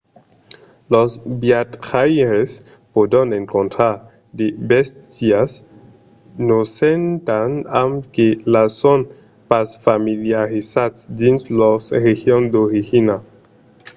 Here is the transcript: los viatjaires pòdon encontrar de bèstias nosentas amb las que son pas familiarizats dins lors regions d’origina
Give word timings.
los 0.93 1.11
viatjaires 1.41 2.51
pòdon 2.93 3.27
encontrar 3.41 3.95
de 4.37 4.47
bèstias 4.69 5.51
nosentas 6.51 7.51
amb 7.81 7.95
las 8.53 8.71
que 8.75 8.77
son 8.81 8.99
pas 9.49 9.69
familiarizats 9.85 10.99
dins 11.19 11.41
lors 11.59 11.83
regions 12.05 12.47
d’origina 12.53 13.15